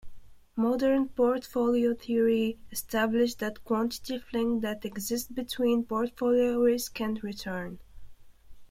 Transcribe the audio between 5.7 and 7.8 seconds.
portfolio risk and return.